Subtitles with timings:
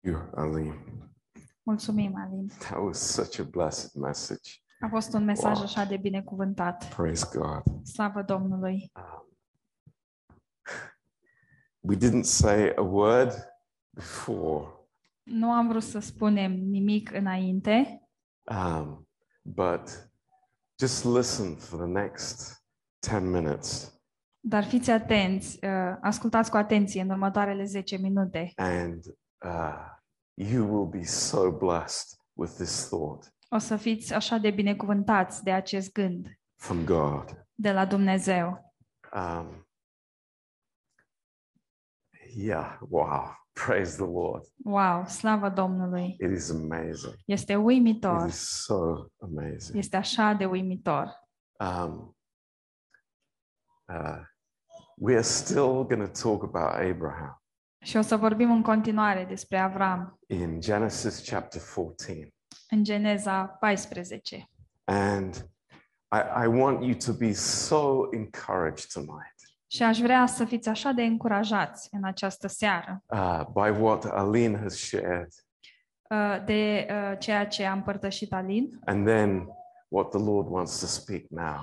[0.00, 0.74] you, Aline.
[1.62, 2.46] Mulțumim, Alin.
[2.58, 4.50] That was such a blessed message.
[4.80, 5.62] A fost un mesaj Wow.
[5.62, 6.88] așa de binecuvântat.
[6.94, 7.86] Praise God.
[7.86, 8.92] Slavă Domnului.
[8.94, 9.26] Um,
[11.80, 13.32] we didn't say a word
[13.94, 14.66] before,
[15.22, 18.02] Nu am vrut să spunem nimic înainte,
[18.44, 19.08] um,
[19.42, 20.10] but
[20.78, 22.62] just listen for the next
[23.06, 23.92] 10 minutes
[24.40, 28.52] dar fiți atenți, uh, ascultați cu atenție în următoarele 10 minute.
[28.56, 29.04] and
[29.44, 29.86] uh,
[30.34, 35.52] you will be so blessed with this thought O să fiți așa de binecuvântați de
[35.52, 37.46] acest gând from God.
[37.54, 38.74] de la Dumnezeu.
[39.14, 39.66] Um,
[42.36, 43.36] yeah, wow.
[43.66, 44.44] Praise the Lord.
[44.64, 46.16] Wow, slavă Domnului!
[46.20, 47.14] It is amazing.
[47.24, 48.26] Este It uimitor.
[48.26, 49.76] is so amazing.
[49.78, 51.12] Este așa de uimitor.
[51.60, 52.16] Um,
[53.88, 54.20] uh,
[54.96, 57.42] we are still going to talk about Abraham
[57.82, 62.34] Și o să vorbim în continuare despre Avram in Genesis chapter 14.
[62.70, 64.48] în Geneza 14.
[64.84, 65.34] And
[66.12, 69.34] I, I want you to be so encouraged tonight
[69.66, 74.58] Și aș vrea să fiți așa de încurajați în această seară uh, by what Aline
[74.58, 75.28] has shared
[76.10, 79.48] uh, de uh, ceea ce a împărtășit Alin and then
[79.88, 81.58] what the Lord wants to speak now.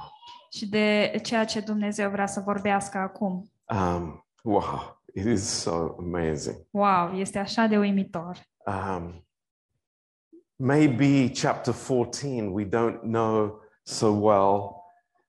[0.51, 3.51] și de ceea ce Dumnezeu vrea să vorbească acum.
[3.63, 6.57] Um, wow, it is so amazing.
[6.71, 8.37] Wow, este așa de uimitor.
[8.65, 9.25] Um,
[10.55, 14.83] maybe chapter 14 we don't know so well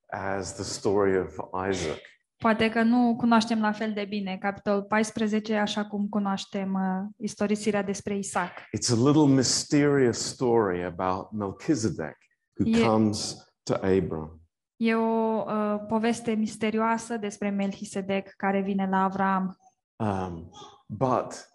[0.07, 1.37] as the story of
[1.71, 2.01] Isaac.
[2.37, 7.83] Poate că nu cunoaștem la fel de bine capitolul 14, așa cum cunoaștem uh, istorisirea
[7.83, 8.51] despre Isaac.
[8.51, 12.17] It's a little mysterious story about Melchizedek
[12.59, 14.41] who Ye- comes to Abram.
[14.77, 19.57] E o uh, poveste misterioasă despre Melchisedec care vine la Avram,
[19.99, 20.51] Um,
[20.89, 21.47] but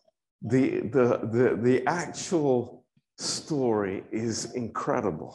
[0.42, 2.86] the, the, the, the actual
[3.17, 5.34] story is incredible.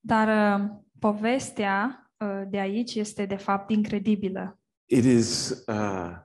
[0.00, 4.58] dar uh, povestea uh, de aici este de fapt incredibilă.
[4.84, 6.16] It is, uh,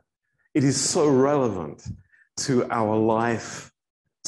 [0.52, 1.84] it is so relevant
[2.48, 3.70] to our life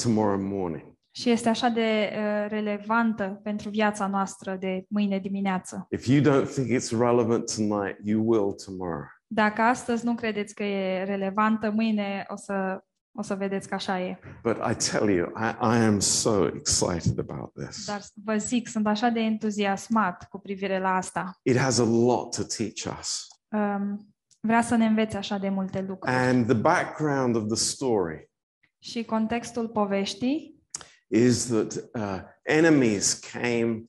[0.02, 0.96] tomorrow morning.
[1.10, 5.86] Și este așa de uh, relevantă pentru viața noastră de mâine dimineață.
[5.90, 9.08] If you don't think it's relevant tonight, you will tomorrow.
[9.30, 12.84] Dacă astăzi nu credeți că e relevantă, mâine o să,
[13.18, 14.18] o să vedeți că așa e.
[14.42, 17.86] But I tell you, I, I am so excited about this.
[17.86, 21.38] Dar vă zic, sunt așa de entuziasmat cu privire la asta.
[21.42, 23.26] It has a lot to teach us.
[23.48, 26.16] Um, vrea să ne învețe așa de multe lucruri.
[26.16, 28.30] And the background of the story
[28.78, 30.62] Și contextul poveștii
[31.06, 33.84] is that uh, enemies came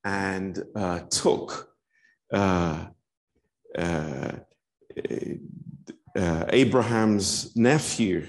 [0.00, 1.76] and uh, took
[2.26, 2.86] uh,
[3.78, 4.27] uh, uh,
[6.52, 8.22] Abraham's nephew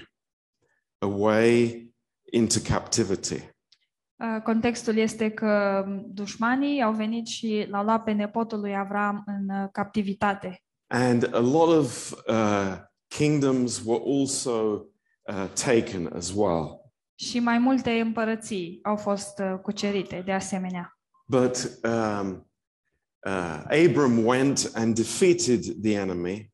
[0.98, 1.86] away
[2.30, 3.48] into captivity.
[4.16, 9.56] Uh, Contextul este că dușmanii au venit și l-au luat pe nepotul lui Avram în
[9.56, 10.62] uh, captivitate.
[10.86, 12.76] And a lot of uh,
[13.08, 14.86] kingdoms were also
[15.22, 16.92] uh, taken as well.
[17.14, 20.98] Și mai multe împărății au fost uh, cucerite de asemenea.
[21.26, 22.50] But um,
[23.26, 26.49] uh, Abram went and defeated the enemy,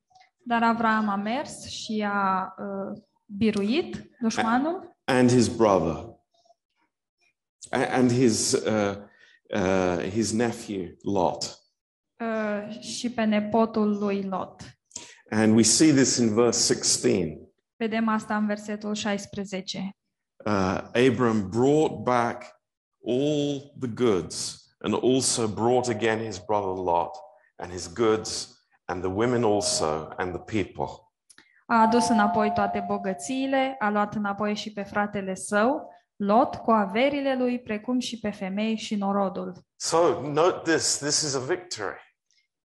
[0.48, 6.14] Dar Avram a mers și a uh, biruit dușmanul and his brother
[7.70, 8.96] a- and his uh,
[9.54, 11.58] uh, his nephew Lot.
[12.20, 14.62] uh, și pe nepotul lui Lot.
[15.30, 17.38] And we see this in verse 16.
[17.76, 19.90] Vedem asta în versetul 16.
[20.44, 22.44] Uh, Abram brought back
[23.06, 27.10] all the goods and also brought again his brother Lot
[27.56, 28.56] and his goods
[28.86, 31.12] and the women also and the people.
[31.66, 37.36] A adus înapoi toate bogățiile, a luat înapoi și pe fratele său, Lot, cu averile
[37.36, 39.64] lui, precum și pe femei și norodul.
[39.76, 42.04] So note this this is a victory.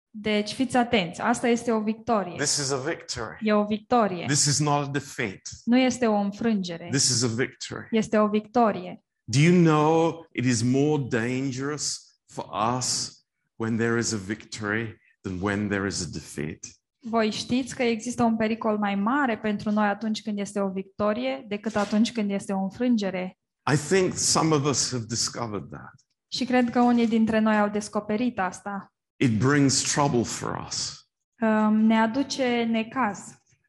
[0.09, 2.35] Deci fiți atenți, asta este o victorie.
[2.35, 3.37] This is a victory.
[3.41, 4.25] E o victorie.
[4.25, 5.41] This is not a defeat.
[5.63, 6.87] Nu este o înfrângere.
[6.89, 7.87] This is a victory.
[7.91, 9.03] Este o victorie.
[9.23, 12.45] Do you know it is more dangerous for
[12.77, 13.19] us
[13.55, 14.97] when there is a victory than
[15.41, 16.59] when there is a defeat?
[17.01, 21.45] Voi știți că există un pericol mai mare pentru noi atunci când este o victorie
[21.47, 23.37] decât atunci când este o înfrângere.
[23.73, 25.93] I think some of us have discovered that.
[26.31, 28.93] Și cred că unii dintre noi au descoperit asta.
[29.15, 30.93] It brings trouble for us
[31.41, 33.19] Um, Ne aduce necaz.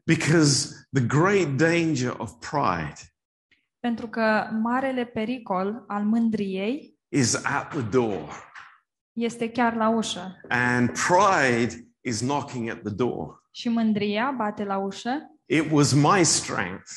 [0.04, 3.00] because the great danger of pride
[3.80, 8.49] Pentru că marele pericol al mândriei is at the door,
[9.12, 10.40] este chiar la ușă.
[10.48, 13.48] and pride is knocking at the door.
[13.50, 15.10] Și mândria bate la ușă.
[15.46, 16.90] It was my strength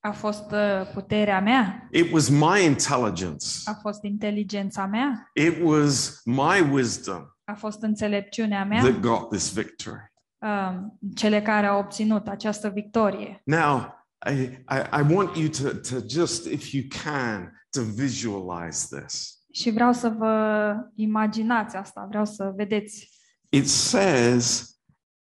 [0.00, 1.88] A fost uh, puterea mea?
[1.90, 3.46] It was my intelligence.
[3.64, 5.30] A fost inteligența mea?
[5.34, 8.80] It was my wisdom A fost înțelepciunea mea?
[8.80, 10.12] that got this victory.
[10.38, 13.40] Um, cele care au obținut această victorie.
[13.44, 13.94] Now,
[14.30, 19.39] I, I, I want you to, to just, if you can, to visualize this.
[19.52, 23.10] Și vreau să vă imaginați asta, vreau să vedeți.
[23.48, 24.74] It says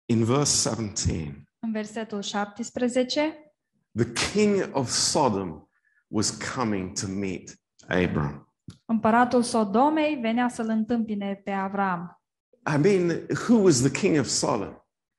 [0.06, 3.54] in verse 17 În versetul 17,
[3.98, 5.68] the king of Sodom
[6.08, 8.54] was coming to meet Abram.
[8.86, 12.22] împăratul Sodomei venea să-l întâmpine pe Avram.
[12.76, 14.74] I mean, who was the king of Sodom?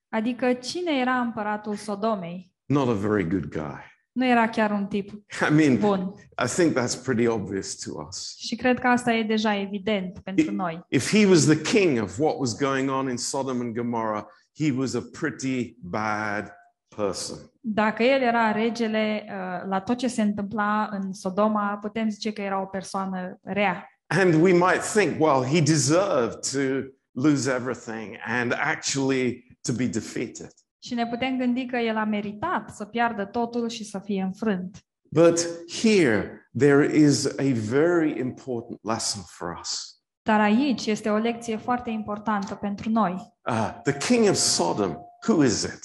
[0.09, 2.53] Adică cine era împăratul Sodomei?
[2.65, 3.94] Not a very good guy.
[4.15, 5.11] Nu era chiar un tip
[5.51, 6.15] I mean, bun.
[6.45, 8.37] I think that's pretty obvious to us.
[8.39, 10.85] Și cred că asta e deja evident pentru noi.
[10.89, 14.25] If he was the king of what was going on in Sodom and Gomorrah,
[14.57, 16.53] he was a pretty bad
[16.97, 17.39] person.
[17.61, 22.41] Dacă el era regele uh, la tot ce se întâmpla în Sodoma, putem zice că
[22.41, 23.89] era o persoană rea.
[24.07, 30.53] And we might think, well, he deserved to lose everything and actually to be defeated.
[30.85, 34.85] Și ne putem gândi că el a meritat să piardă totul și să fie înfrânt.
[35.11, 35.47] But
[35.83, 39.99] here, there is a very important lesson for us.
[40.23, 43.35] Dar aici este o lecție foarte importantă pentru noi.
[43.49, 44.97] Uh, the king of Sodom,
[45.29, 45.81] who is it?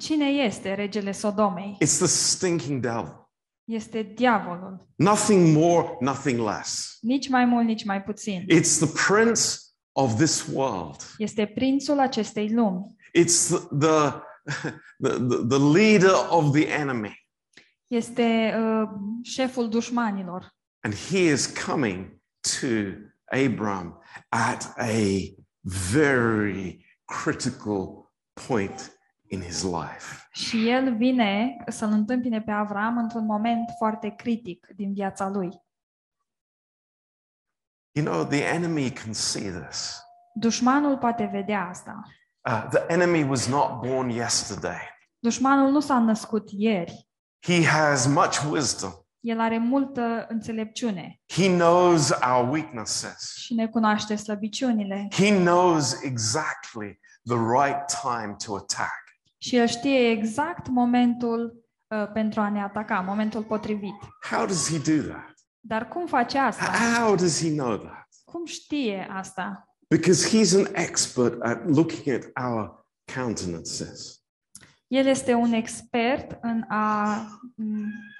[0.00, 1.76] Cine este regele Sodomei?
[1.84, 3.30] It's the stinking devil.
[3.64, 4.88] Este diavolul.
[4.96, 6.98] Nothing more, nothing less.
[7.00, 8.40] Nici mai mult, nici mai puțin.
[8.40, 9.42] It's the prince
[9.92, 10.96] of this world.
[11.18, 12.98] Este prințul acestei lumi.
[13.18, 14.22] It's the, the,
[15.02, 17.14] the, the- the leader of the enemy.
[17.86, 18.88] Este uh,
[19.22, 20.54] șeful dușmanilor.
[20.80, 22.20] And he is coming
[22.60, 22.66] to
[23.46, 24.94] Abram at a
[25.62, 28.12] very critical
[28.48, 30.28] point in his life.
[30.32, 35.48] Și el vine să-l întâmpine pe Avram într-un moment foarte critic din viața lui.
[37.92, 40.00] You know, the enemy can see this.
[40.34, 42.02] Dușmanul poate vedea asta.
[42.48, 44.78] Uh, the enemy was not born yesterday.
[45.18, 47.08] Dușmanul nu s-a născut ieri.
[47.46, 48.90] He has much wisdom.
[49.20, 53.32] El are multă înțelepciune He knows our weaknesses.
[53.36, 59.02] și ne cunoaște slăbiciunile He knows exactly the right time to attack.
[59.38, 63.94] și el știe exact momentul uh, pentru a ne ataca, momentul potrivit.
[64.30, 65.34] How does he do that?
[65.60, 66.64] Dar cum face asta?
[66.64, 68.08] How does he know that?
[68.24, 69.69] Cum știe asta?
[69.94, 72.84] Because he's an expert at looking at our
[73.14, 74.18] countenances.
[74.86, 77.16] El este un expert în a
[77.54, 77.64] m,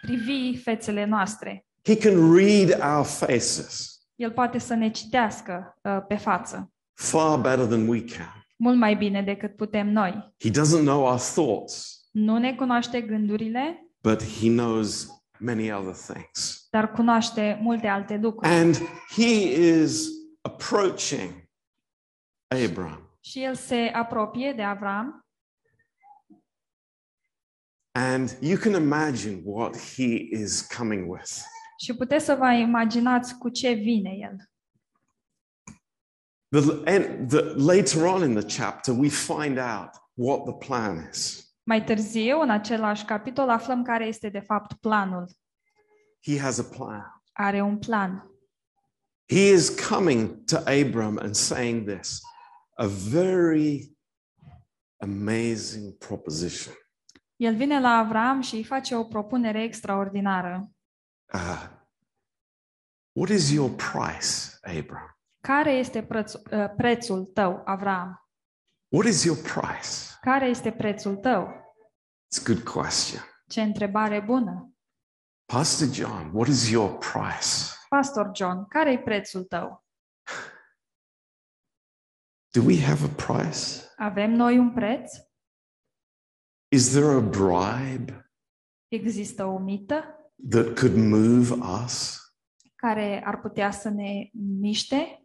[0.00, 1.66] privi fețele noastre.
[1.84, 7.64] He can read our faces El poate să ne citească uh, pe față, far better
[7.66, 8.44] than we can.
[8.56, 10.34] mult mai bine decât putem noi.
[10.40, 15.06] He doesn't know our thoughts, Nu ne cunoaște gândurile, but he knows
[15.38, 16.66] many other things.
[16.70, 18.54] dar cunoaște multe alte lucruri.
[18.54, 18.76] And
[19.16, 20.08] he is
[20.40, 21.39] approaching
[22.54, 23.10] Abram.
[23.20, 25.24] Și el se apropie de Avram
[27.92, 31.30] And you can imagine what he is coming with.
[31.78, 34.36] și puteți să vă imaginați cu ce vine el.
[36.60, 41.50] The, and the, later on in the chapter, we find out what the plan is.
[41.62, 45.28] Mai târziu, în același capitol, aflăm care este de fapt planul.
[46.26, 47.22] He has a plan.
[47.32, 48.30] Are un plan.
[49.28, 52.20] He is coming to Abram and saying this
[52.80, 53.96] a very
[55.02, 56.74] amazing proposition.
[57.36, 60.70] El vine la Avram și îi face o propunere extraordinară.
[61.32, 61.68] Uh,
[63.12, 65.18] what is your price, Abram?
[65.40, 68.28] Care este preț, uh, prețul tău, Avram?
[68.88, 70.18] What is your price?
[70.20, 71.48] Care este prețul tău?
[72.26, 73.22] It's a good question.
[73.46, 74.74] Ce întrebare bună!
[75.52, 77.74] Pastor John, what is your price?
[77.88, 79.84] Pastor John, care e prețul tău?
[82.52, 83.84] Do we have a price?
[83.96, 85.12] Avem noi un preț?
[86.68, 88.30] Is there a bribe
[88.88, 90.04] Există o mită
[90.48, 91.52] that could move
[91.84, 92.18] us?
[92.74, 94.28] care ar putea să ne
[94.60, 95.24] miște?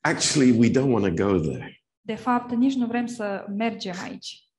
[0.00, 1.82] Actually, we don't want to go there.
[2.00, 4.50] De fapt, nici nu vrem să mergem aici.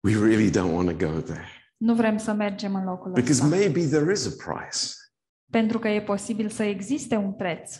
[0.00, 1.46] We really don't want to go there.
[1.76, 3.56] Nu vrem să mergem în locul Because ăsta.
[3.56, 4.86] maybe there is a price.
[5.50, 7.78] Pentru că e posibil să existe un preț.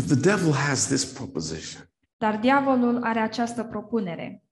[0.00, 4.44] But the devil has this proposition Dar diavolul are această propunere.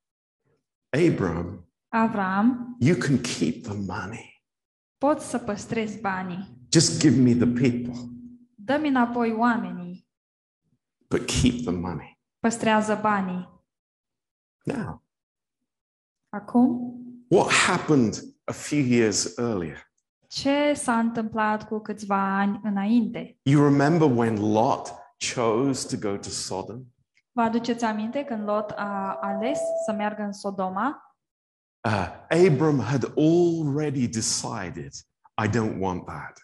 [1.08, 4.44] Abram, Avram, you can keep the money.
[4.98, 6.66] poți să păstrezi banii.
[6.72, 8.00] Just give me the people,
[8.54, 10.08] Dă-mi înapoi oamenii.
[11.08, 12.18] but keep the money.
[12.38, 13.48] Păstrează banii.
[14.64, 15.04] Now,
[16.28, 16.94] Acum,
[17.28, 19.90] what happened a few years earlier?
[20.28, 23.38] Ce s-a întâmplat cu câțiva ani înainte?
[23.42, 24.92] You remember when Lot
[25.34, 26.84] chose to go to Sodom?
[27.36, 31.16] Vă aduceți aminte când Lot a ales să meargă în Sodoma?
[31.88, 34.92] Uh, Abram had already decided,
[35.44, 36.38] I don't want that.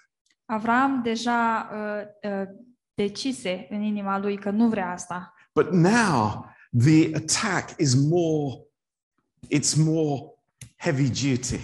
[0.44, 2.48] Avram deja uh, uh,
[2.94, 5.34] decise în inima lui că nu vrea asta.
[5.54, 6.46] But now
[6.78, 8.56] the attack is more,
[9.54, 10.22] it's more
[10.76, 11.60] heavy duty.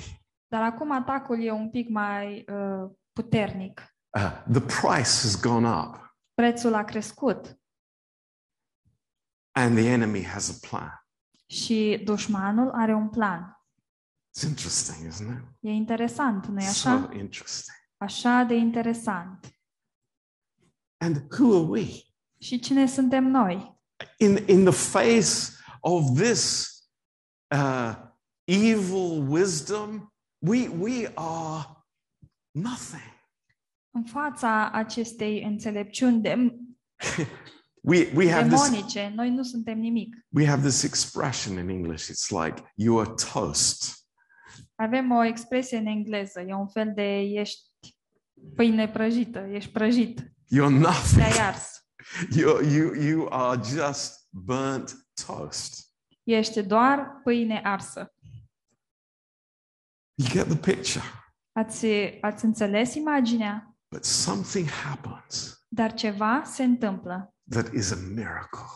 [0.46, 3.94] Dar acum atacul e un pic mai uh, puternic.
[4.18, 7.57] Uh, the price has gone up Prețul a crescut
[9.58, 10.92] and the enemy has a plan.
[11.46, 13.52] și dușmanul are un plan.
[14.36, 15.44] It's interesting, isn't it?
[15.60, 17.10] E interesant, nu-i So așa?
[17.12, 17.76] interesting.
[17.96, 19.52] Așa de interesant.
[21.04, 21.86] And who are we?
[22.40, 23.80] Și cine suntem noi?
[24.18, 26.68] In, in the face of this
[27.54, 27.94] uh,
[28.44, 31.66] evil wisdom, we, we are
[32.50, 33.16] nothing.
[33.90, 36.58] În fața acestei înțelepciuni de-
[37.82, 40.26] We, we, have this, demonice, noi nu suntem nimic.
[40.28, 42.08] we have this expression in English.
[42.08, 44.06] It's like you are toast.
[44.74, 47.62] Avem o expresie în engleză, e un fel de ești
[48.54, 50.20] pâine prăjită, ești prăjit,
[50.54, 51.22] You're nothing.
[51.22, 51.72] te-ai ars.
[52.36, 55.92] You, you, you are just burnt toast.
[56.22, 58.12] Ești doar pâine arsă.
[60.14, 61.04] You get the picture.
[61.52, 61.86] Ați,
[62.20, 63.76] ați înțeles imaginea?
[63.94, 67.34] But something happens Dar ceva se întâmplă.
[67.50, 68.66] That is a miracle.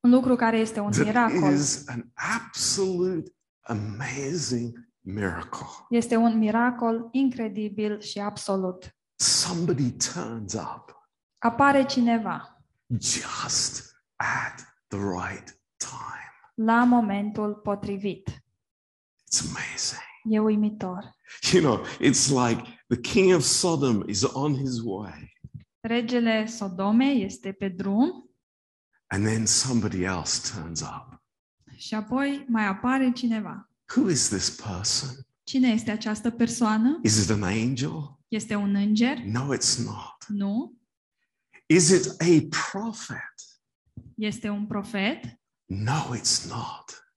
[0.00, 1.52] Un lucru care este un That miracol.
[1.52, 5.66] is an absolute amazing miracle.
[5.90, 8.96] Este un miracol incredibil și absolut.
[9.20, 10.96] Somebody turns up
[11.38, 12.64] Apare cineva
[13.00, 16.32] just at the right time.
[16.54, 18.28] la momentul potrivit.
[19.26, 20.02] It's amazing.
[20.30, 21.16] E uimitor.
[21.52, 25.32] You know, it's like the king of Sodom is on his way,
[25.88, 28.30] Regele Sodomei este pe drum
[29.06, 31.22] and then somebody else turns up.
[31.76, 33.70] și apoi mai apare cineva.
[33.96, 35.08] Who is this person?
[35.42, 37.00] Cine este această persoană?
[37.02, 38.20] Is it an angel?
[38.28, 39.18] Este un înger?
[39.18, 40.26] No, it's not.
[40.28, 40.78] Nu.
[41.66, 43.34] Is it a prophet?
[44.14, 45.40] Este un profet?
[45.64, 47.12] No, it's not.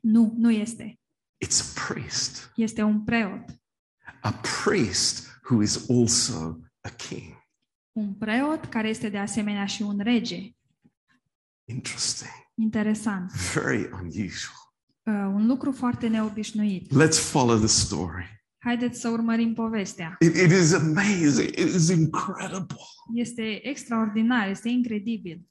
[0.00, 1.00] Nu, nu este.
[1.44, 2.52] It's a priest.
[2.56, 3.44] Este un preot.
[4.20, 7.36] A priest who is also a king.
[7.92, 10.50] Un preot care este de asemenea și un rege.
[11.64, 12.30] Interesting.
[12.54, 13.32] Interesant.
[13.32, 14.58] Very unusual.
[15.02, 16.92] Uh, un lucru foarte neobișnuit.
[16.92, 18.44] Let's follow the story.
[18.58, 20.16] Haideți să urmărim povestea.
[20.20, 21.48] It, it is amazing.
[21.48, 22.84] It is incredible.
[23.14, 25.48] Este extraordinar, este incredibil.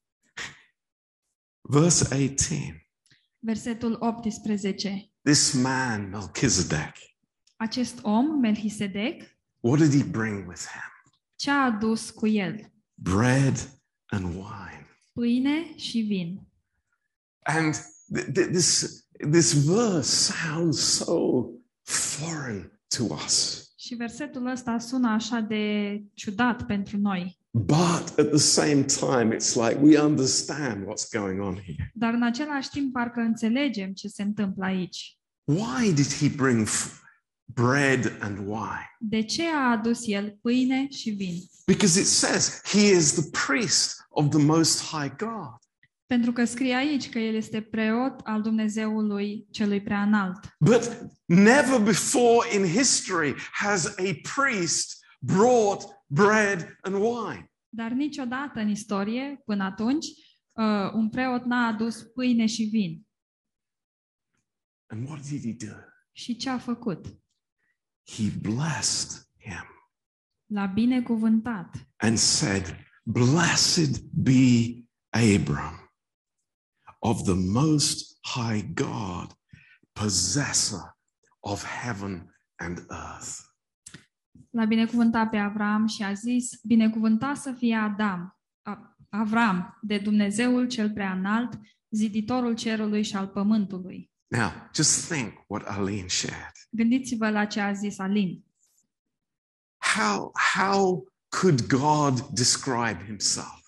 [1.62, 2.90] Verse 18.
[3.40, 5.12] Versetul 18.
[5.22, 6.96] This man, Melchizedek,
[7.62, 10.92] Acest om, Melchisedec, what did he bring with him?
[11.36, 12.72] ce a adus cu el?
[12.94, 13.70] Bread
[14.06, 14.88] and wine.
[15.14, 16.42] Pâine și vin.
[17.42, 17.76] And
[18.16, 21.46] th- th- this, this verse sounds so
[21.84, 23.64] foreign to us.
[23.78, 27.38] Și versetul ăsta sună așa de ciudat pentru noi.
[27.52, 31.92] But at the same time, it's like we understand what's going on here.
[31.94, 35.18] Dar în același timp parcă înțelegem ce se întâmplă aici.
[35.44, 37.00] Why did he bring f-
[37.54, 38.96] bread and wine?
[39.00, 41.36] De ce a adus el pâine și vin?
[41.66, 45.58] Because it says he is the priest of the Most High God.
[46.06, 50.56] Pentru că scrie aici că el este preot al Dumnezeului celui prea înalt.
[50.60, 57.52] But never before in history has a priest brought bread and wine.
[57.70, 60.06] Dar niciodată în istorie, până atunci,
[60.52, 63.08] uh, un preot n-a adus pâine și vin.
[64.88, 65.76] And what did he do?
[66.12, 67.06] Și ce a făcut?
[68.16, 69.66] He blessed him
[70.46, 74.74] L-a binecuvântat and said, Blessed be
[75.10, 75.90] Abram
[77.00, 79.34] of the Most High God,
[79.94, 80.98] possessor
[81.40, 83.38] of heaven and earth.
[84.50, 90.68] L-a binecuvântat pe Avram și a zis, binecuvântat să fie Adam, A- Avram, de Dumnezeul
[90.68, 94.12] cel prea înalt, ziditorul cerului și al pământului.
[94.28, 96.52] Now, just think what Aline shared.
[96.70, 98.44] Gândiți-vă la ce a zis Alin.
[99.78, 103.60] How, how could God describe himself?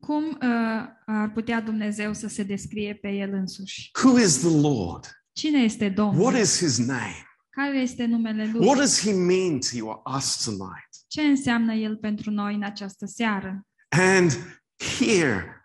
[0.00, 3.90] Cum uh, ar putea Dumnezeu să se descrie pe el însuși?
[4.02, 5.22] Who is the Lord?
[5.32, 6.22] Cine este Domnul?
[6.22, 7.26] What is his name?
[7.50, 8.66] Care este numele Lui?
[8.66, 10.88] What does he mean to us tonight?
[11.08, 13.66] Ce înseamnă El pentru noi în această seară?
[13.88, 14.60] And
[14.98, 15.62] here,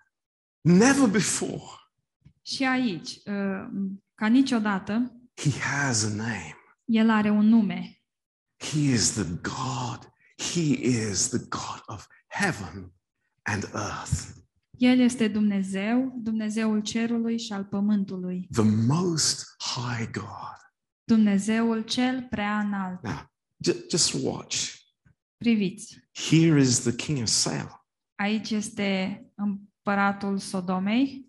[0.61, 1.63] never before,
[2.41, 3.67] Și aici, uh,
[4.15, 6.55] ca niciodată, he has a name.
[6.85, 8.01] El are un nume.
[8.57, 10.11] He is the God.
[10.53, 12.93] He is the God of heaven
[13.43, 14.31] and earth,
[14.77, 20.57] El este Dumnezeu, Dumnezeul cerului și al pământului, the most high God.
[21.03, 23.03] Dumnezeul cel prea înalt.
[23.03, 23.31] Now,
[23.65, 24.73] ju- just watch.
[25.37, 27.85] Priviți, Here is the king of Salem,
[28.15, 31.25] aici este împăratul Sodomei,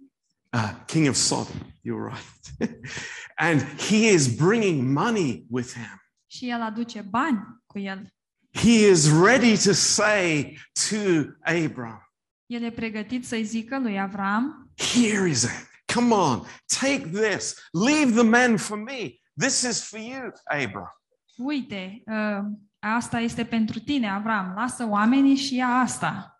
[0.53, 1.74] uh, king of Sodom.
[1.87, 2.71] You're right.
[3.37, 5.99] and he is bringing money with him.
[6.27, 8.13] și el aduce bani cu el.
[8.53, 10.59] He is ready to say
[10.91, 10.97] to
[11.43, 12.13] Abram,
[12.47, 15.73] El e pregătit să-i zică lui Avram, Here is it.
[15.95, 16.43] Come on,
[16.81, 17.55] take this.
[17.73, 19.11] Leave the men for me.
[19.39, 20.93] This is for you, Abram.
[21.37, 22.43] uite, ă,
[22.79, 26.39] asta este pentru tine, Avram, lasă oamenii și ia asta.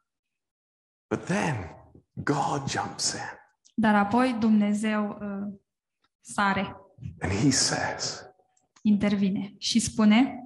[1.15, 1.71] But then
[2.15, 3.39] God jumps in
[3.75, 5.53] Dar apoi Dumnezeu ă,
[6.21, 6.77] sare,
[7.21, 8.25] and he says,
[8.83, 10.39] intervine și spune,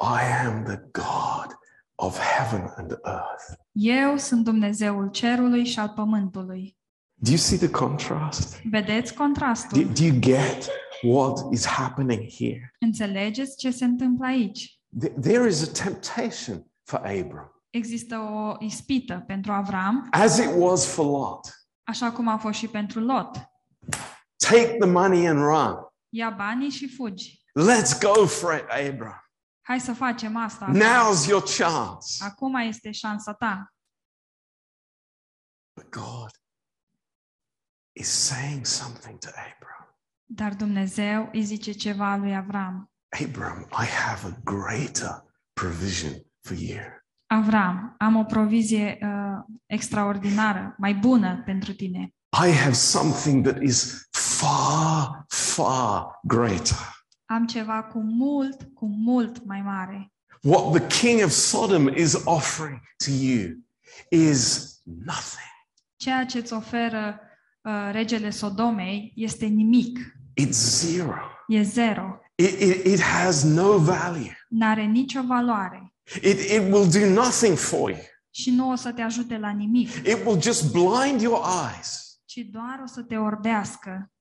[0.00, 1.58] I am the God
[1.94, 3.60] of heaven and earth.
[3.72, 6.76] Eu sunt Dumnezeul cerului și al pământului.
[7.14, 8.62] Do you see the contrast?
[8.62, 9.84] Vedeți Do, contrastul?
[9.92, 10.68] do you get
[11.02, 12.74] what is happening here?
[12.80, 14.80] Înțelegeți ce se întâmplă aici?
[15.04, 20.86] Th- There is a temptation for Abram, Există o ispită pentru Avram, as it was
[20.86, 21.61] for Lot.
[21.92, 23.30] Așa cum a fost și pentru Lot.
[24.36, 25.76] Take the money and run.
[26.08, 27.42] Ia banii și fugi.
[27.60, 29.24] Let's go for it, Abram.
[29.60, 30.72] Hai să facem asta.
[30.72, 32.24] Now's your chance.
[32.24, 33.72] Acum este șansa ta.
[35.74, 36.30] But God
[37.92, 39.96] is saying something to Abram.
[40.24, 42.92] Dar Dumnezeu îi zice ceva lui Avram.
[43.26, 47.01] Abram, I have a greater provision for you.
[47.32, 52.14] Avram, am o provizie uh, extraordinară, mai bună pentru tine.
[52.46, 56.76] I have something that is far, far greater.
[57.24, 60.12] Am ceva cu mult, cu mult mai mare.
[60.42, 63.50] What the king of Sodom is offering to you
[64.10, 65.50] is nothing.
[65.96, 67.20] Ceea ce îți oferă
[67.62, 69.98] uh, regele Sodomei este nimic,
[70.40, 71.14] It's zero.
[71.48, 74.36] e zero, It, it, it has no value.
[74.48, 75.91] n-are nicio valoare
[76.22, 78.00] It, it will do nothing for you.
[78.30, 81.40] și nu o să te ajute la nimic, It will just blind your
[81.74, 82.20] eyes.
[82.24, 84.12] ci doar o să te orbească.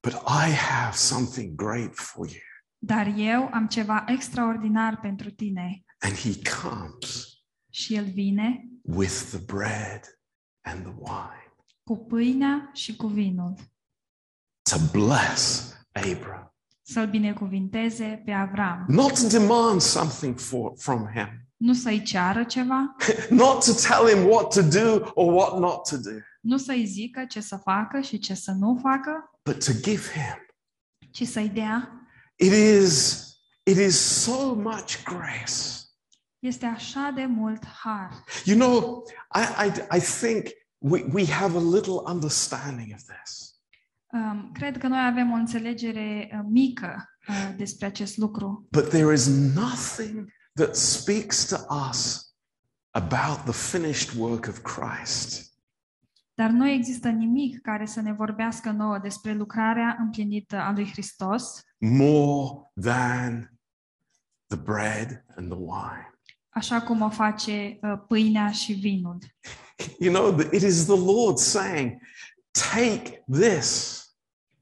[0.00, 2.40] But I have something great for you.
[2.78, 5.84] Dar eu am ceva extraordinar pentru tine.
[5.98, 7.26] And he comes
[7.70, 10.18] Și el vine with the bread
[10.60, 11.42] and the wine
[11.84, 13.54] cu pâinea și cu vinul,
[14.70, 16.54] to bless Abram,
[16.92, 18.84] să-l binecuvinteze pe Avram.
[18.88, 22.96] not to demand something for, from him, Nu să-i ceară ceva,
[23.30, 27.24] not to tell him what to do or what not to do, nu să-i zică
[27.28, 30.46] ce să facă și ce să nu facă, but to give him.
[31.10, 31.92] ci să-i dea.
[32.36, 33.24] It is,
[33.64, 35.52] it is so much grace.
[36.38, 38.10] Este așa de mult har.
[38.44, 39.02] You know,
[39.34, 40.46] I, I, I think
[40.78, 43.54] we, we have a little understanding of this.
[44.12, 49.12] Um, cred că noi avem o înțelegere uh, mică uh, despre acest lucru, But there
[49.12, 51.56] is nothing that speaks to
[51.90, 52.32] us
[52.90, 55.46] about the finished work of Christ
[56.34, 61.62] dar nu există nimic care să ne vorbească nouă despre lucrarea împlinită a lui Hristos,
[61.78, 63.58] more than
[64.46, 66.12] the bread and the wine.
[66.48, 69.18] așa cum o face uh, pâinea și vinul.
[69.98, 71.92] You know, the- it is the Lord saying,
[72.72, 74.02] Take this.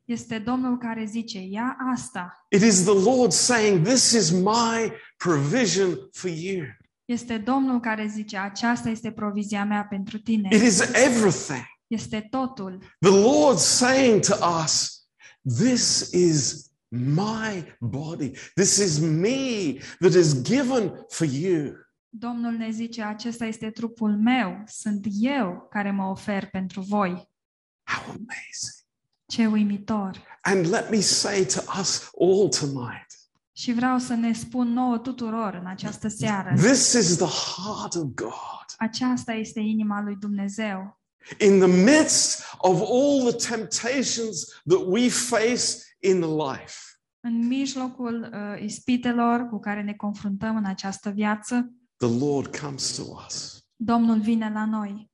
[0.05, 2.47] Este Domnul care zice, ia asta.
[2.49, 6.65] It is the Lord saying, This is my provision for you.
[7.05, 10.49] Este Domnul care zice, aceasta este provizia mea pentru tine.
[10.53, 11.65] It is everything.
[11.87, 12.79] Este totul.
[13.01, 15.07] The Lord saying to us,
[15.59, 18.31] This is my body.
[18.55, 21.73] This is me that is given for you.
[22.09, 27.29] Domnul ne zice, acesta este trupul meu, sunt eu care mă ofer pentru voi.
[27.87, 28.75] How amazing.
[29.27, 30.23] Ce uimitor!
[30.43, 33.07] And let me say to us all tonight
[33.53, 38.03] Și vreau să ne spun nouă tuturor în această seară, this is the heart of
[38.15, 38.67] God.
[38.77, 41.01] aceasta este inima lui Dumnezeu.
[41.41, 45.65] In the midst of all the temptations that we face
[46.01, 46.75] in life,
[47.21, 53.03] În mijlocul uh, ispitelor cu care ne confruntăm în această viață, the Lord comes to
[53.27, 55.11] us Domnul vine la noi.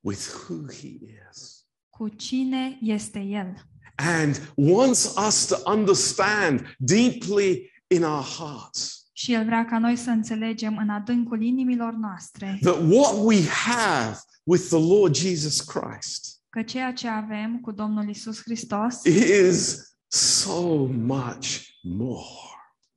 [0.00, 0.98] with who He
[1.32, 1.55] is
[1.96, 3.54] Cu cine este El?
[3.98, 10.10] and wants us to understand deeply in our hearts Și El vrea ca noi să
[10.10, 16.62] înțelegem în adâncul inimilor noastre that what we have with the Lord Jesus Christ că
[16.62, 21.46] ceea ce avem cu Domnul Isus Hristos is so much
[21.82, 22.24] more.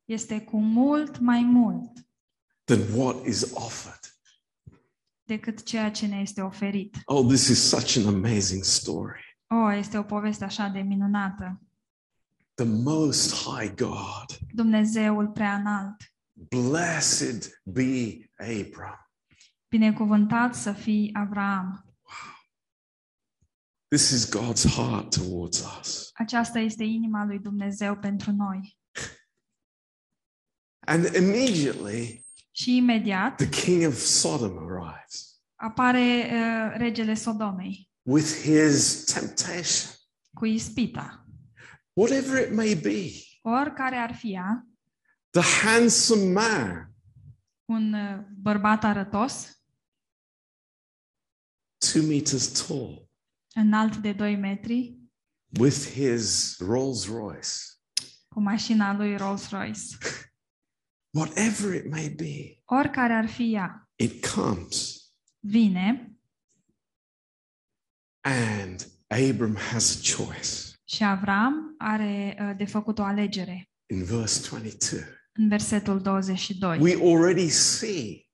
[0.06, 1.92] este cu mult mai mult
[2.64, 3.99] than what is offered.
[5.30, 6.98] Decât ceea ce ne este oferit.
[7.06, 9.38] Oh, this is such an amazing story.
[9.48, 11.62] Oh, este o poveste așa de minunată.
[12.54, 19.10] The Most High God, Dumnezeul prea înalt, blessed be Abram.
[19.68, 21.84] binecuvântat să fii Avram.
[23.88, 26.10] This is God's heart towards us.
[26.14, 28.78] Aceasta este inima lui Dumnezeu pentru noi.
[30.80, 32.26] And immediately,
[32.60, 39.90] Și imediat the king of Sodom arrives apare uh, regele Sodomei with his temptation,
[40.34, 41.26] cu ispita.
[41.94, 43.10] whatever it may be.
[43.42, 44.68] Oricare ar fi ea,
[45.30, 46.94] The handsome man,
[47.66, 49.62] un uh, bărbat arătos,
[51.78, 53.10] two meters tall,
[53.54, 55.00] înalt de 2 metri,
[55.60, 57.50] with his Rolls Royce,
[58.28, 59.98] cu mașina lui Rolls-Royce.
[61.14, 64.96] whatever it may be, Oricare ar fi ea, it comes.
[65.40, 66.14] vine
[68.22, 70.74] And Abram has a choice.
[70.84, 73.70] și Avram are uh, de făcut o alegere.
[73.90, 75.00] In verse 22,
[75.34, 76.78] În versetul 22.
[76.80, 78.28] we already see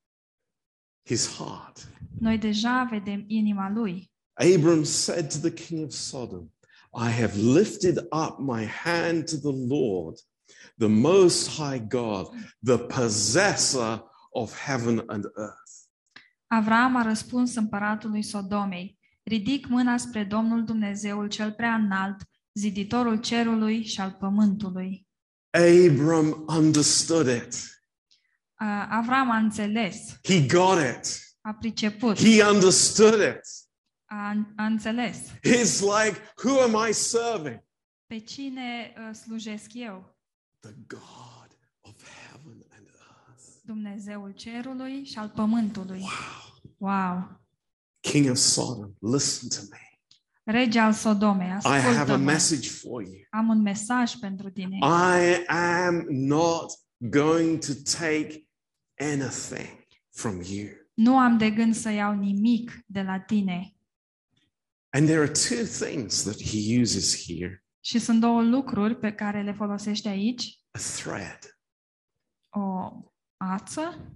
[1.04, 1.88] his heart.
[2.20, 4.12] Noi deja vedem inima lui.
[4.34, 6.54] Abram said to the king of Sodom,
[6.98, 10.18] I have lifted up my hand to the Lord,
[10.78, 12.28] the Most High God,
[12.64, 15.74] the possessor of heaven and earth.
[16.48, 22.16] Avram a răspuns împăratului Sodomei, ridic mâna spre Domnul Dumnezeul cel prea înalt,
[22.54, 25.08] ziditorul cerului și al pământului.
[25.90, 27.54] Abram understood it.
[28.62, 31.20] Uh, Avram a înțeles, He got it.
[31.42, 33.42] a priceput, He understood it.
[34.06, 37.64] a, a înțeles It's like, who am I serving?
[38.06, 40.15] pe cine uh, slujesc eu,
[40.66, 41.50] The God
[41.82, 43.44] of heaven and earth.
[43.66, 46.00] Dumnezeul cerului și al pământului.
[46.78, 46.92] Wow.
[46.92, 47.40] Wow!
[48.00, 49.80] King of Sodom, listen to me.
[50.44, 52.24] Rege al Sodomei, I have a ascultă-mă.
[52.24, 53.22] message for you.
[53.30, 54.78] Am un mesaj pentru tine.
[54.82, 58.48] I am not going to take
[59.00, 60.68] anything from you.
[60.94, 63.76] Nu am de gând să iau nimic de la tine.
[64.90, 69.42] And there are two things that he uses here Și sunt două lucruri pe care
[69.44, 70.60] le folosește aici.
[70.72, 71.40] a thread
[72.50, 72.92] O
[73.38, 74.12] ață,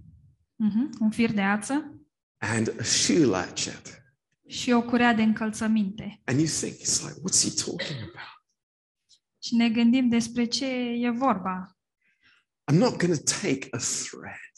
[0.56, 1.94] mhm, un fir de ață
[2.38, 4.02] and a shoe latchet.
[4.48, 6.20] și o curea de încălțăminte.
[6.24, 8.44] And you think, it's like, what's he talking about?
[9.42, 11.78] Și ne gândim despre ce e vorba.
[12.72, 14.52] I'm not going to take a thread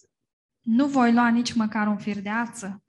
[0.60, 2.84] Nu voi lua nici măcar un fir de ață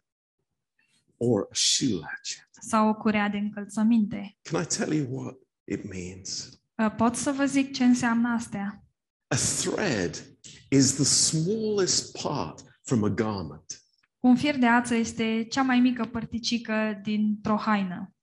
[1.17, 2.49] or a shoe latchet.
[2.51, 4.37] sau o curea de încălțăminte.
[4.41, 6.59] Can I tell you what it means?
[6.77, 8.83] Uh, Pot să vă zic ce înseamnă astea?
[9.27, 10.37] A thread
[10.69, 13.77] is the smallest part from a garment.
[14.19, 18.15] Un fir de ață este cea mai mică părticică dintr-o haină.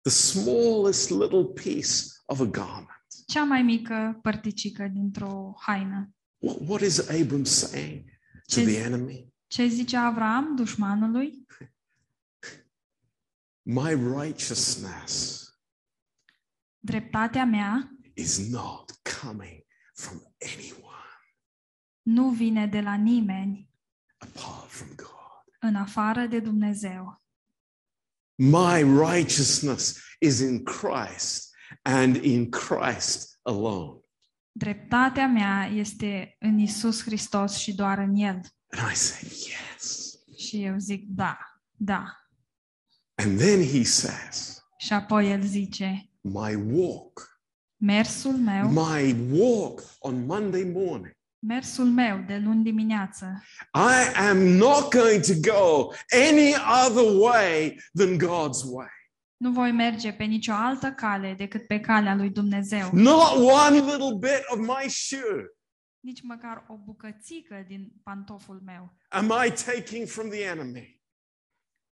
[0.00, 1.90] The smallest little piece
[2.26, 2.90] of a garment.
[3.26, 6.10] Cea mai mică părticică dintr-o haină.
[6.38, 8.04] What, what is Abram saying
[8.54, 9.34] to Is- the enemy?
[9.46, 11.46] Ce zice Avram, dușmanului?
[13.62, 15.44] My righteousness
[16.86, 20.86] Dreptatea mea is not coming from anyone
[22.06, 23.70] nu vine de la nimeni
[24.16, 25.54] apart from God.
[25.60, 27.22] în afară de Dumnezeu.
[28.34, 34.00] My righteousness is in Christ and in Christ alone.
[34.52, 38.40] Dreptatea mea este în Isus Hristos și doar în El.
[38.68, 40.14] And I say, yes.
[40.38, 41.38] Și eu zic, da,
[41.76, 42.04] da.
[43.14, 47.40] And then he says, Și apoi El zice, My walk,
[47.76, 51.14] mersul meu, my walk on Monday morning.
[51.38, 53.42] mersul meu de luni dimineață,
[53.74, 55.92] I am not going to go
[56.28, 56.54] any
[56.86, 58.88] other way than God's way.
[59.36, 62.88] nu voi merge pe nicio altă cale decât pe calea lui Dumnezeu.
[62.92, 65.46] Not one little bit of my shoe
[66.00, 68.96] Nici măcar o bucățică din pantoful meu.
[69.08, 71.00] am I taking from the enemy.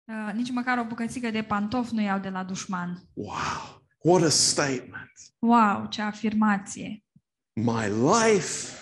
[0.05, 3.03] Uh, nici măcar o bucățică de pantof nu iau de la dușman.
[3.13, 5.11] Wow, what a statement.
[5.39, 7.05] Wow, ce afirmație!
[7.61, 8.75] My life,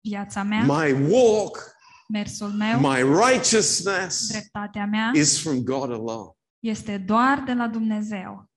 [0.00, 1.74] Viața mea, my walk,
[2.08, 6.30] mersul meu, my righteousness dreptatea mea is from God alone.
[6.58, 8.50] este doar de la Dumnezeu.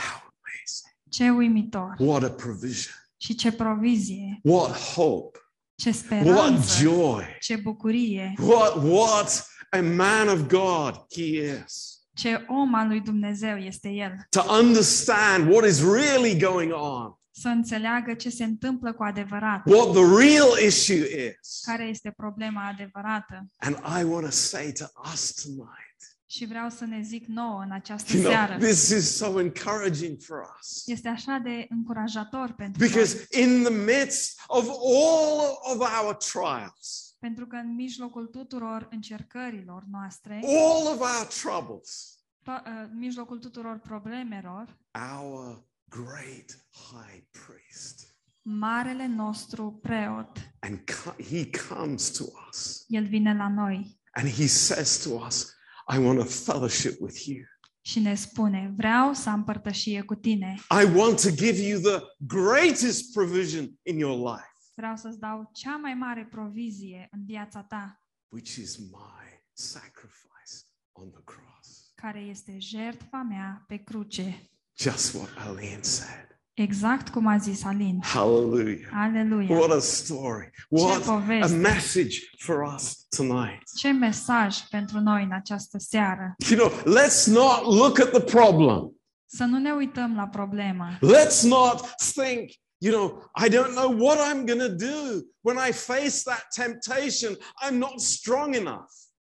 [0.00, 0.94] How amazing.
[1.10, 1.94] Ce uimitor!
[1.98, 2.94] What a provision.
[3.16, 4.40] Și ce provizie!
[4.42, 5.38] What hope.
[5.74, 6.82] Ce What speranță!
[6.82, 7.36] joy.
[7.40, 8.34] Ce bucurie!
[8.38, 11.99] What, what a man of God he is.
[12.20, 14.12] Ce om al lui Dumnezeu este el!
[14.30, 19.90] To understand what is really going on să înțeleagă ce se întâmplă cu adevărat, what
[19.92, 21.60] the real issue is.
[21.64, 23.46] care este problema adevărată.
[23.56, 27.72] And I want to say to us tonight, Și vreau să ne zic nouă în
[27.72, 28.56] această you know, seară.
[28.58, 30.86] this is so encouraging for us.
[30.86, 32.88] Este așa de încurajator pentru noi.
[32.88, 39.82] Because in the midst of all of our trials, Pentru că în mijlocul tuturor încercărilor
[39.90, 44.78] noastre, all of our troubles, to- în mijlocul tuturor problemelor,
[45.12, 52.84] our great high priest, marele nostru preot, and co- he comes to us.
[52.88, 55.54] el vine la noi and he says to us,
[55.94, 57.38] I want to fellowship with you.
[57.80, 62.00] și ne spune, vreau să am părtășie cu tine, I want to give you the
[62.18, 64.49] greatest provision in your life,
[64.80, 70.54] vreau să-ți dau cea mai mare provizie în viața ta, which is my sacrifice
[70.92, 71.92] on the cross.
[71.94, 74.50] care este jertfa mea pe cruce.
[74.78, 76.28] Just what Aline said.
[76.54, 78.00] Exact cum a zis Alin.
[78.02, 78.90] Hallelujah.
[78.92, 79.58] Aleluia!
[79.58, 80.50] What a story.
[80.68, 81.56] What a poveste.
[81.56, 83.62] message for us tonight.
[83.78, 86.34] Ce mesaj pentru noi în această seară!
[86.50, 88.94] You know, let's not look at the problem.
[89.26, 90.98] Să nu ne uităm la problemă.
[90.98, 95.72] Let's not think, you know, I don't know what I'm going to do when I
[95.72, 97.36] face that temptation.
[97.62, 98.90] I'm not strong enough.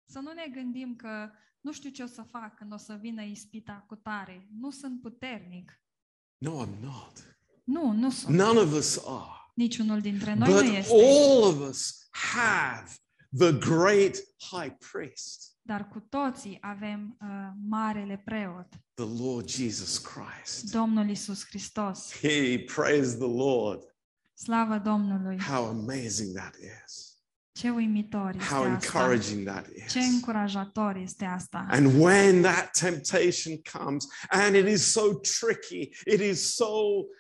[0.10, 1.30] Să nu ne gândim că
[1.62, 4.48] nu știu ce o să fac când o să vină ispita cu tare.
[4.60, 5.82] Nu sunt puternic.
[6.38, 7.38] No, I'm not.
[7.64, 8.36] Nu, nu sunt.
[8.36, 9.52] None of us are.
[9.56, 10.94] Niciunul dintre noi But nu este.
[10.94, 12.92] all of us have
[13.38, 14.16] the great
[14.52, 17.28] high priest, Dar cu toții avem uh,
[17.70, 20.72] marele preot, the Lord Jesus Christ.
[20.72, 22.14] Domnul Isus Hristos.
[22.22, 23.82] He praise the Lord.
[24.34, 25.40] Slavă Domnului!
[25.40, 27.16] How amazing that is.
[27.52, 28.72] Ce uimitor este How asta!
[28.72, 30.06] encouraging that Ce is.
[30.06, 31.66] încurajator este asta!
[31.70, 36.72] And when that temptation comes, and it is so tricky, it is so,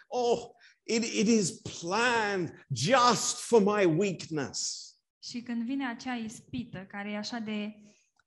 [0.08, 0.40] oh,
[0.84, 4.82] it, it is planned just for my weakness.
[5.24, 7.76] Și când vine acea ispită care e așa de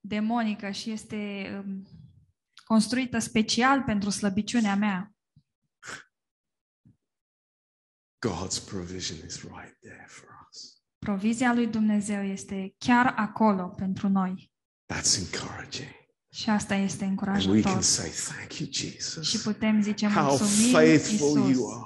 [0.00, 1.86] demonică și este um,
[2.64, 5.14] construită special pentru slăbiciunea mea,
[8.26, 10.82] God's provision is right there for us.
[10.98, 14.52] provizia lui Dumnezeu este chiar acolo pentru noi.
[14.94, 15.88] That's encouraging.
[16.32, 17.82] Și asta este And we can încurajator.
[17.82, 19.42] say, Thank you, Și Jesus.
[19.42, 21.56] putem zice How mulțumim, faithful Isus.
[21.56, 21.84] you are.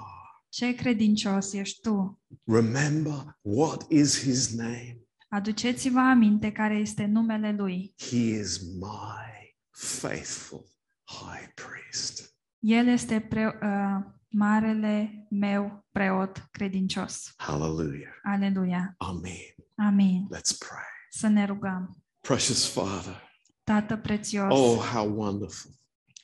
[0.49, 2.23] Ce credincios ești tu.
[2.45, 4.99] Remember what is his name?
[5.35, 7.95] Aduceți-vă aminte care este numele lui.
[8.11, 10.65] He is my faithful
[11.05, 12.35] high priest.
[12.59, 17.33] El este pre, uh, marele meu preot credincios.
[17.37, 18.13] Hallelujah.
[18.23, 18.95] Aleluia.
[18.99, 19.55] Amen.
[19.77, 20.27] Amin.
[20.35, 20.85] Let's pray.
[21.11, 22.05] Să ne rugăm.
[22.21, 23.23] Precious Father.
[23.65, 25.71] Tată prețios, Oh, how wonderful.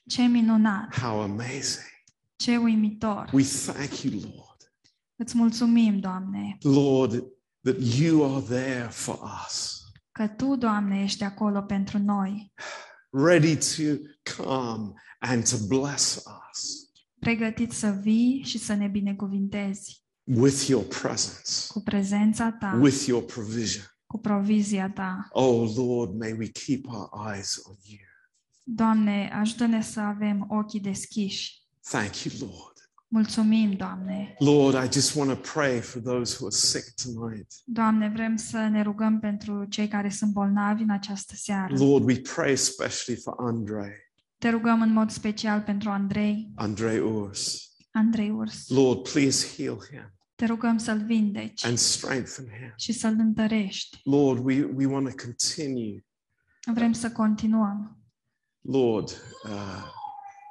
[0.07, 1.87] ce minunat, How amazing.
[2.37, 3.31] ce uimitor.
[3.33, 4.73] We thank you, Lord.
[5.17, 7.25] Îți mulțumim, Doamne, Lord,
[7.63, 12.53] that you are there for us, că Tu, Doamne, ești acolo pentru noi,
[13.11, 13.83] ready to
[14.37, 16.17] come and to bless
[16.51, 23.05] us pregătit să vii și să ne binecuvintezi with your presence, cu prezența Ta, with
[23.07, 23.85] your provision.
[24.07, 25.29] cu provizia Ta.
[25.31, 27.99] Oh, Lord, may we keep our eyes on you.
[28.63, 31.59] Doamne, ajută-ne să avem ochii deschiși.
[31.91, 32.70] Thank you, Lord.
[33.13, 34.35] Mulțumim, Doamne.
[34.39, 37.53] Lord, I just want to pray for those who are sick tonight.
[37.65, 41.75] Doamne, vrem să ne rugăm pentru cei care sunt bolnavi în această seară.
[41.79, 43.95] Lord, we pray especially for Andre,
[44.39, 47.69] Te rugăm în mod special pentru Andrei, Andre Urs.
[47.93, 48.69] Andrei Urs.
[48.69, 52.73] Lord, please heal him Te rugăm să-l vindeci and strengthen him.
[52.77, 54.01] și să-l întărești.
[54.05, 56.05] Lord, we, we want to continue,
[56.75, 57.99] Vrem să continuăm.
[58.61, 59.09] Lord,
[59.45, 59.85] uh,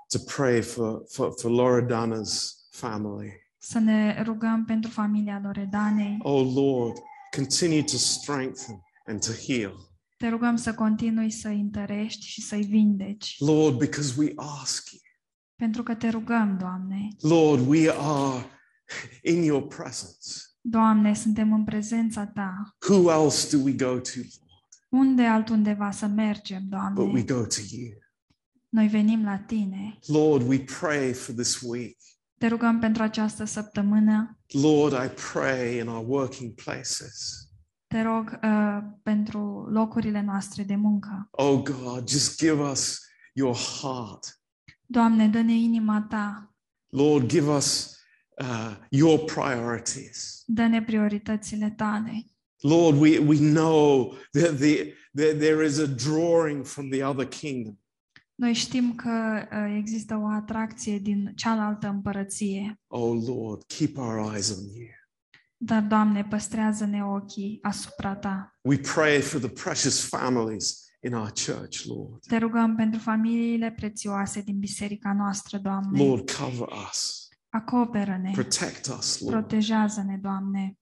[0.10, 3.48] to pray for, for, for Loredana's family.
[3.58, 6.18] Să ne rugăm pentru familia Loredanei.
[6.22, 6.98] Oh, Lord,
[7.36, 9.74] continue to strengthen and to heal.
[10.18, 13.36] Te rugăm să continui să-i întărești și să-i vindeci.
[13.40, 15.02] Lord, because we ask you.
[15.56, 17.08] Pentru că te rugăm, Doamne.
[17.22, 18.46] Lord, we are
[19.24, 20.30] in your presence.
[20.62, 22.76] Doamne, suntem în prezența Ta.
[22.90, 24.28] Who else do we go to, Lord,
[24.90, 27.22] Unde altundeva să mergem, but we Doamne?
[27.22, 27.90] go to you?
[28.70, 30.00] Noi venim la Tine.
[30.08, 31.98] Lord, we pray for this week.
[32.38, 34.40] Te rugăm pentru această săptămână.
[34.48, 37.48] Lord, I pray in our working places.
[37.88, 41.28] Te rog uh, pentru locurile noastre de muncă.
[41.32, 43.00] Oh God, just give us
[43.34, 44.42] your heart.
[44.86, 46.56] Doamne, dă-ne inima Ta.
[46.90, 47.98] Lord, give us
[48.42, 50.44] uh, your priorities.
[50.46, 52.26] Dă-ne prioritățile Tale.
[52.62, 57.80] Lord, we, we know that the, that there is a drawing from the other kingdom.
[58.40, 64.50] Noi știm că uh, există o atracție din cealaltă împărăție, Oh Lord, keep our eyes
[64.58, 64.88] on you.
[65.58, 68.58] dar, Doamne, păstrează-ne ochii asupra Ta.
[68.62, 72.22] We pray for the precious families in our church, Lord.
[72.28, 76.04] Te rugăm pentru familiile prețioase din biserica noastră, Doamne.
[76.06, 79.34] Lord, cover us, Acoperă-ne, protect us, Lord.
[79.36, 80.78] protejează-ne, Doamne,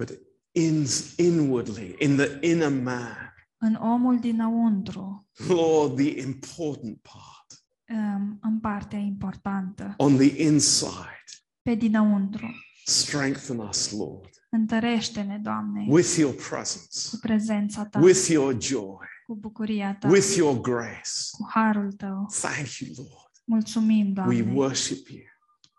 [0.00, 0.10] But
[0.52, 0.84] in,
[1.16, 3.31] inwardly, in the inner man,
[3.64, 7.64] în omul dinăuntru, Lord, the important part,
[7.98, 11.24] um, în partea importantă, on the inside,
[11.62, 12.46] pe dinăuntru.
[12.84, 19.36] strengthen us, Lord, Întărește-ne, Doamne, with your cu presence, prezența Ta, with your joy, cu
[19.36, 21.10] bucuria Ta, with your grace.
[21.30, 22.30] cu harul Tău.
[22.40, 23.30] Thank you, Lord.
[23.44, 25.20] Mulțumim, We Doamne, worship you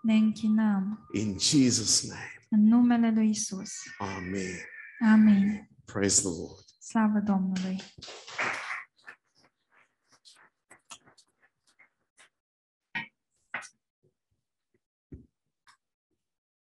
[0.02, 2.48] ne închinăm in Jesus' name.
[2.50, 3.72] în numele Lui Isus.
[3.98, 4.60] Amen.
[5.13, 5.69] Amin.
[5.86, 6.63] Praise the Lord.
[6.89, 7.82] Slavă Domnului!